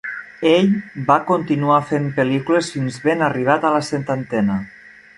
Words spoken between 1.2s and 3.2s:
continuar fent pel·lícules fins